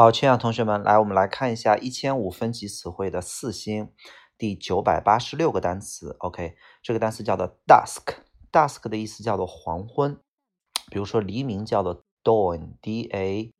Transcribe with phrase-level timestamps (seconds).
[0.00, 3.92] 好，亲爱的同学们，来，我们来看一下一千五分级词汇的四星
[4.38, 6.16] 第九百八十六个单词。
[6.20, 10.18] OK，这个单词叫做 dusk，dusk 的意思叫做黄昏。
[10.90, 13.52] 比如说黎明叫做 dawn，d a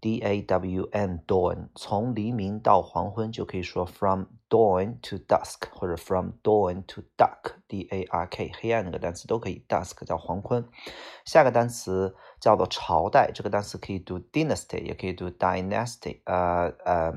[0.00, 8.26] d a w n dawn，从黎明到黄昏就可以说 from dawn to dusk，或者 from dawn to dark，d a r
[8.26, 10.66] k，黑暗那个单词都可以，dusk 叫黄昏。
[11.24, 17.12] 下个单词叫做朝代，这个单词可以读 dynasty，也可以读 dynasty，呃呃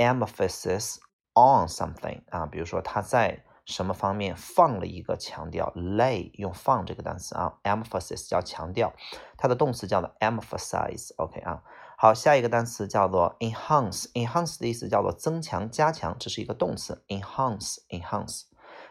[0.01, 0.99] emphasis
[1.35, 8.93] on something 啊，比如说他在什么方面放了一个强调，lay 用放这个单词啊，emphasis 叫强调，
[9.37, 11.65] 它的动词叫做 emphasize，OK 啊，
[11.97, 18.43] 好，下一个单词叫做 enhance，enhance 的意思叫做增强、加强，这是一个动词，enhance，enhance，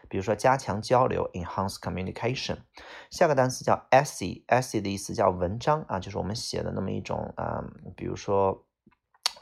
[0.08, 2.58] 比如说加强交流，enhance communication，
[3.10, 7.64] 下个单词叫 essay，essay 的意思叫文章啊，就是我们写的那么一种啊，
[7.96, 8.64] 比如说。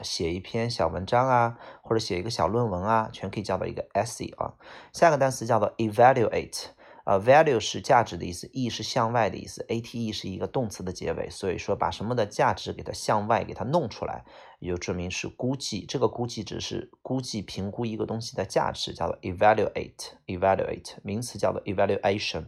[0.01, 4.53] 写一篇小文章啊，或者写一个小论文啊，全可以叫做一个 essay 啊。
[4.93, 6.65] 下个单词叫做 evaluate，
[7.09, 14.25] 呃，value 是价值的意思，e 是向外的意思，ate 是一个动词的结尾，所以说把什么的价值给它向外给它弄出来，
[14.59, 15.85] 也就证明是估计。
[15.85, 22.47] 这个估计只是估计评估一个东西的价值，叫做 evaluate，evaluate 名词叫做 evaluation。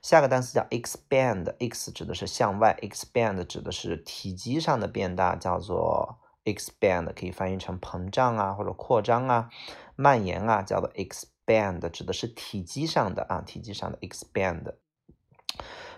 [0.00, 6.16] 下个单词叫 expand，x 指的是向外，expand 指的是体积上的变大，叫做。
[6.46, 9.50] expand 可以翻译成膨胀啊，或者扩张啊，
[9.94, 14.74] 蔓延啊，叫做 expand，band 指的是体积上的啊，体积上的 expand，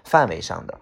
[0.03, 0.81] 范围上的。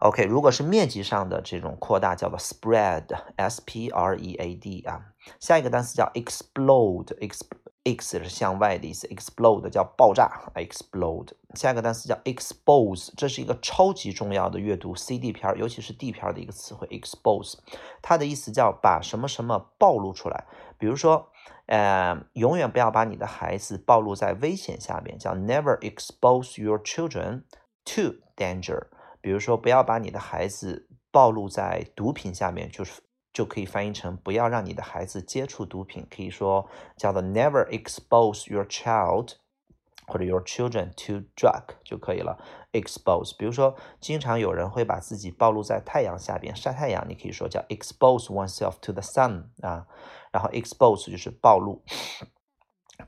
[0.00, 5.06] OK，如果是面积上的这种扩大，叫做 spread，s p r e a d 啊。
[5.40, 7.40] 下一个单词叫 explode，ex。
[7.86, 11.32] x 是向外的意思，explode 叫爆炸，explode。
[11.54, 17.58] 下一个单词叫 expose，这是一个超级重要的阅读 C D 片，尤其是 D 片的一个词汇，expose。
[18.00, 20.46] 它的意思叫把什么什么暴露出来，
[20.78, 21.28] 比如说，
[21.66, 27.42] 呃，永远不要把你的孩子暴露在危险下面，叫 never expose your children
[27.84, 28.88] to danger。
[29.20, 33.02] 比如说，不要把你的孩子暴露在毒品下面，就是。
[33.34, 39.32] 就可以翻译成不要让你的孩子接触毒品，可以说叫做 never expose your child
[40.06, 42.38] 或者 your children to drug 就可以了。
[42.70, 49.88] expose，比如说经常有人会把自己暴露在太阳下边晒太阳，你可以说叫 expose oneself to the sun 啊，
[50.34, 51.82] 然后 expose 就是暴露。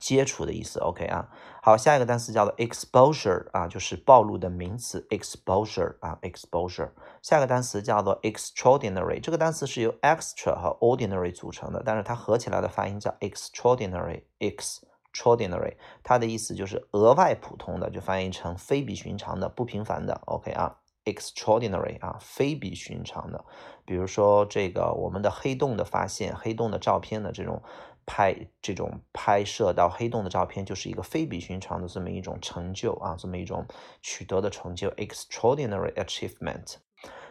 [0.01, 1.29] 接触的意思，OK 啊，
[1.63, 6.91] 好，下一个单词叫做 exposure 啊，就是暴露的名词，exposure 啊，exposure。
[7.23, 23.43] 下一个单词叫做 extraordinary，这个单词是由 extra 和 ordinary 组成的，但是它合起来的发音叫 extraordinary，extraordinary，它的意思就是额外普通的，就翻译成非比寻常的、不平凡的，OK 啊，extraordinary 啊，非比寻常的。
[23.87, 27.63] 比如说这个我们的黑洞的发现，黑洞的照片的这种。
[28.09, 33.67] 拍这种拍摄到黑洞的照片，就是一个非比寻常的这么一种成就啊，这么一种
[34.01, 36.77] 取得的成就，extraordinary achievement。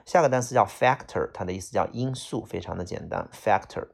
[0.05, 3.87] 下个单词叫 factor，它的意思叫因素，非常的简单，factor。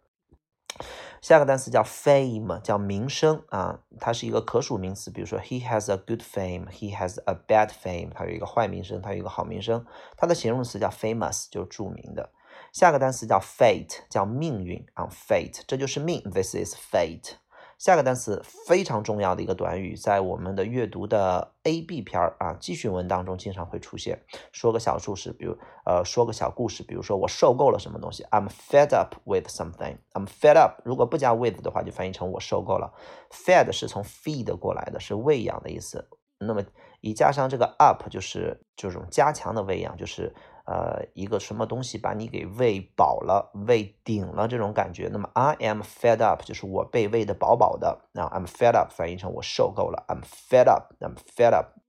[1.21, 9.85] 下个单词叫 fame，叫名声啊，它是一个可数名词，比如说 he has a good fame，he has a bad fame，它有一个坏名声，它有一个好名声。
[10.17, 12.31] 它的形容词叫 famous，就是著名的。
[12.73, 17.33] 下个单词叫 fate，叫命运啊，fate，这就是命，this is fate。
[17.81, 24.21] 下个单词非常重要的一个短语，在我们的阅读的 A B 篇儿啊，记叙文当中经常会出现。
[24.51, 29.97] 说个小故事，比如呃，说个小故事，比如说我受够了什么东西，I'm fed up with something。
[30.13, 32.93] I'm fed up，如果不加 with 的话，就翻译成我受够了。
[33.31, 36.07] Fed 是从 feed 过来的，是喂养的意思。
[36.37, 36.63] 那么
[37.01, 40.33] 以加上这个 up 就是这种加强的喂养，就是
[40.65, 45.09] 呃一个什么东西把你给喂饱了、喂顶了这种感觉。
[45.11, 48.05] 那么 I am fed up 就是我被喂的饱饱的。
[48.13, 50.05] 那 I'm fed up 翻译成我受够了。
[50.07, 51.79] I'm fed up，I'm fed up。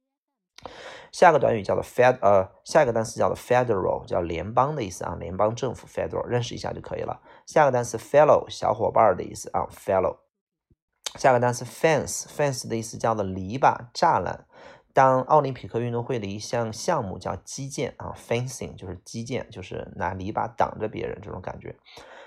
[1.11, 7.21] 下个短语叫做 fed，呃，下一个单词叫做 federal，叫联邦的意思啊，联邦政府 federal，认识一下就可以了。
[7.45, 10.17] 下个单词 fellow，小伙伴的意思啊，fellow。
[11.19, 14.47] 下个单词 fence，fence 的意思叫做篱笆、栅栏。
[14.95, 21.77] 当奥林匹克运动会的一项项目叫击剑啊，fencing 就是击剑，就是拿篱笆挡着别人这种感觉。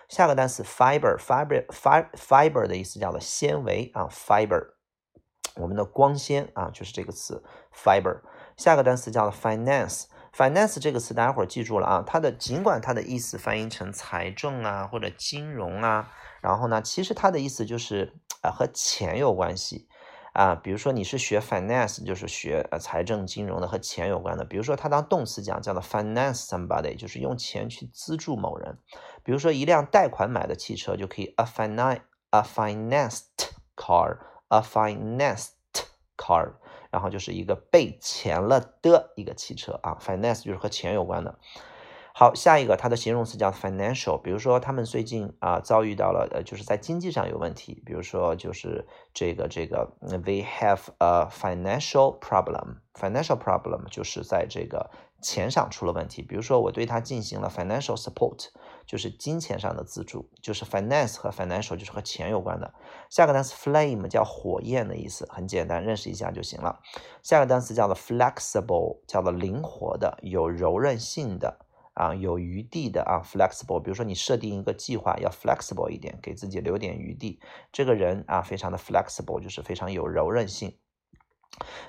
[0.09, 4.73] 下个单词 fiber，fiber，fiber 的意思叫做纤维啊，fiber。
[5.56, 8.21] 我们的光纤啊，就是这个词 fiber。
[8.57, 12.03] 下个单词叫做 finance，finance 这个词大家伙儿记住了啊。
[12.06, 19.88] 它的尽管它的意思翻译成财政啊或者金融啊，然后呢，其实它的意思就是啊和钱有关系
[20.35, 20.53] 啊。
[20.53, 24.45] 比如说你是学 finance，就是学呃财政金融的和钱有关的。
[24.45, 28.77] 比如说它当动词讲叫做 finance somebody，就是用钱去资助某人。
[29.23, 33.23] 比如说一辆贷款买的汽车就可以 a finance a financed
[33.75, 35.51] car，a financed
[36.15, 36.53] car。
[36.91, 41.38] 然后就是一个被钱了的一个汽车啊，finance 就是和钱有关的。
[42.17, 54.89] 好，下一个它的形容词叫 financial，比如说他们最近啊遭遇到了呃就是在经济上有问题，比如说就是这个这个 they have a financial problem，financial problem 就是在这个
[55.21, 56.21] 钱上出了问题。
[56.21, 58.47] 比如说我对他进行了 financial support。
[58.88, 62.71] 就是金钱上的资助，就是 finance 和 financial 就是和钱有关的。
[63.09, 66.79] 下个单词 flame 叫火焰的意思，很简单，认识一下就行了。
[67.23, 71.64] 下个单词叫做 flexible，叫做灵活的、有柔韧性的
[71.95, 73.81] 啊，有余地的啊，flexible。
[73.81, 77.39] 比如说你设定一个计划要 flexible 一点，给自己留点余地。
[77.71, 80.77] 这个人啊，非常的 flexible，就是非常有柔韧性。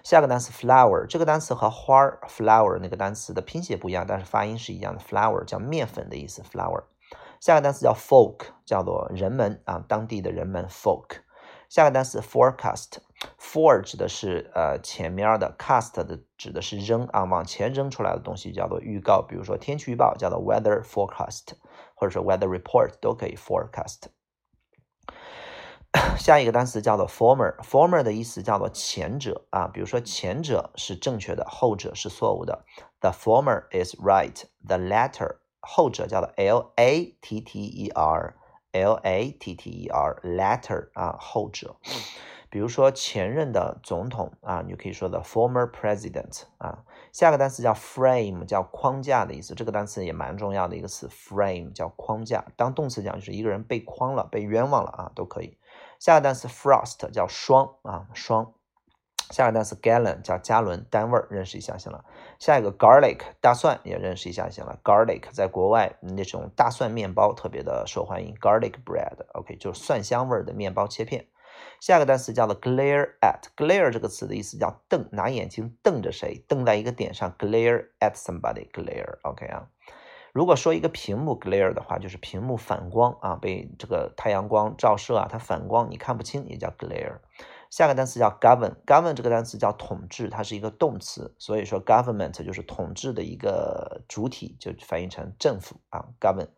[0.04, 5.00] 下个单词 flower，这个单词和花儿 flower 那个单词的拼写不一样，但是发音是一样的。
[5.00, 6.40] flower 叫面粉的意思。
[6.42, 6.84] flower。
[7.40, 11.18] 下个单词叫 folk，叫做人们啊，当地的人们 folk。
[11.68, 12.98] 下个单词 forecast
[13.38, 19.22] For 指的是呃前面的，cast 的指的是扔啊，往前扔出来的东西叫做预告。
[19.22, 21.54] 比如说天气预报叫做 weather forecast，
[21.94, 24.08] 或者说 weather report 都可以 forecast。
[26.18, 32.66] 下一个单词叫做 former，former 的意思叫做前者啊，比如说前者是正确的，后者是错误的。
[33.00, 40.90] The former is right，the latter，后者叫做 l a t t e r，l a t t e r，latter
[40.92, 41.76] 啊，后者。
[42.48, 46.84] 比如说前任的总统啊，你就可以说的 former president 啊。
[47.12, 52.44] 下个单词叫 frame，叫框架的意思，这个单词也蛮重要的一个词，frame 叫框架。
[52.56, 55.58] 当动词讲就是一个人被框了，被冤枉了啊，都可以。
[55.98, 58.52] 下个单词 frost 叫霜啊霜，
[59.30, 62.04] 下个单词 gallon 叫加仑单位，认识一下行了。
[62.38, 64.78] 下一个 garlic 大蒜也认识一下行了。
[64.84, 71.26] garlic 在国外那种大蒜面包特别的受欢迎，garlic bread，OK 就是蒜香味的面包切片。
[71.80, 79.68] 下个单词叫做 glare at，glare 这个词的意思叫瞪，拿眼睛瞪着谁，瞪在一个点上，glare at somebody，glare，OK 啊。
[80.32, 87.20] 如果说一个屏幕 glare 的话，就是屏幕反光啊，被这个太阳光照射啊，它反光，你看不清，也叫 glare。
[87.70, 96.48] 下个单词叫 govern，govern 这个单词叫统治，它是一个动词，所以说 government 就是统治的一个主体，就翻译成政府啊，govern。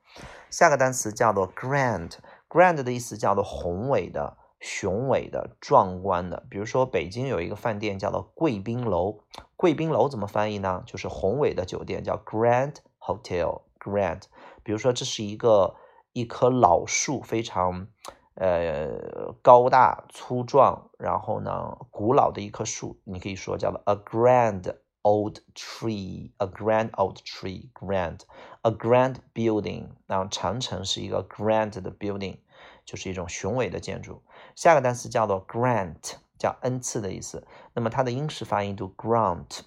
[0.50, 6.46] 下个单词叫做 grand，grand 的意思叫做宏伟的、雄伟的、壮观的。
[6.50, 9.20] 比如说北京有一个饭店叫做贵宾楼，
[9.56, 10.82] 贵宾楼怎么翻译呢？
[10.86, 13.62] 就是宏伟的酒店，叫 grand hotel。
[13.80, 14.22] Grand，
[14.64, 15.76] 比如说这是一个
[16.12, 17.86] 一棵老树，非常
[18.34, 32.38] 呃高大粗壮，然后呢古老的一棵树，你可以说叫做 a grand old tree，a grand old tree，grand，a grand building，然后长城是一个 grand 的 building，
[32.84, 34.22] 就是一种雄伟的建筑。
[34.58, 37.46] 下个单词叫做 grant，叫恩赐的意思。
[37.74, 39.60] 那么它的英式发音读 grant，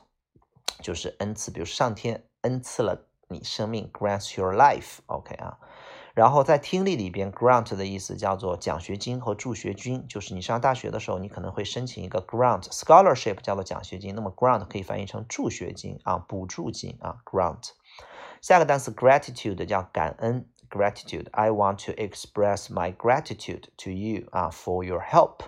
[0.81, 3.07] 就是恩赐，比如上天恩赐了。
[3.29, 5.59] 你生命 grants your life，OK 啊，
[6.13, 17.69] 然后在听力里边，grant 的意思叫做奖学金和助学金，就是你上大学的时候，你可能会申请一个 grant scholarship，叫做奖学金，那么 grant 可以翻译成助学金啊，补助金啊，grant。
[18.41, 25.40] 下个单词 gratitude 叫感恩 ，gratitude，I want to express my gratitude to you 啊，for your help，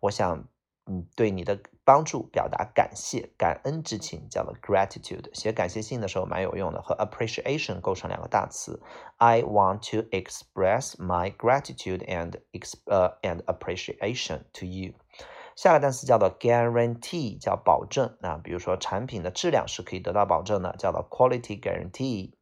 [0.00, 0.48] 我想
[0.86, 1.58] 嗯对你的。
[1.84, 5.34] 帮助表达感谢、感恩之情，叫做 gratitude。
[5.34, 8.80] 写感谢信的时候蛮有用的，和 appreciation 构成两个大词。
[9.16, 14.92] I want to express my gratitude and ex 呃 and appreciation to you。
[15.56, 22.34] 下个单词叫做 guarantee，叫保证啊，比如说产品的质量是可以得到保证的，叫做 quality guarantee。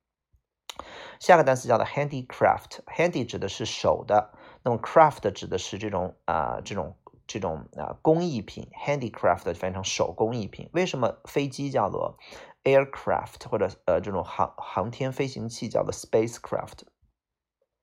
[1.19, 10.69] 下个单词叫做 handicraft，handy 指的是手的，那么 craft 指的是这种啊这种这种啊工艺品，handicraft 翻译成手工艺品。
[10.73, 12.17] 为什么飞机叫做
[12.63, 16.83] aircraft 或者呃这种航航天飞行器叫做 spacecraft？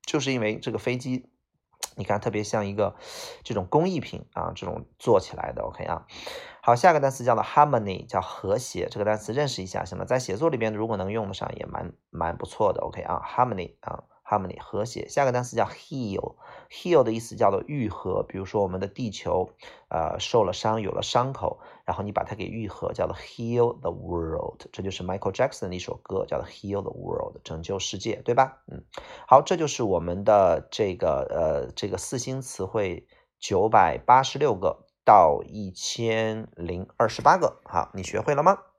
[0.07, 1.32] 就是因为这个飞机。
[1.97, 2.95] 你看，特别像一个
[3.43, 6.07] 这种工艺品啊，这种做起来的，OK 啊。
[6.63, 8.89] 好，下个单词叫做 harmony，叫和谐。
[8.91, 14.05] 这个单词认识一下，行了，在写作里边如果能用得上，也蛮蛮不错的，OK 啊，harmony 啊。
[14.33, 18.23] Harmony 和谐，下个单词叫 heal，heal 的意思叫做愈合。
[18.23, 19.51] 比如说我们的地球，
[19.89, 24.63] 呃，受了伤，有了伤口，然后你把它给愈合，叫做 heal the world。
[24.73, 28.63] 这就是 Michael Jackson 的一首歌，叫做 heal the world，拯救世界，对吧？
[28.69, 28.85] 嗯，
[29.27, 33.07] 好，这就是我们的这个呃这个四星词汇
[33.39, 37.61] 九百八十六个到一千零二十八个。
[37.65, 38.72] 好，你学会了吗？